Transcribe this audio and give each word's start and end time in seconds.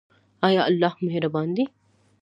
آیا 0.47 0.61
الله 0.69 0.93
مهربان 1.05 1.47
دی؟ 1.55 1.65